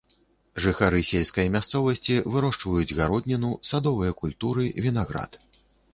[0.63, 5.39] Жыхары сельскай мясцовасці вырошчваюць гародніну, садовыя культуры, вінаград.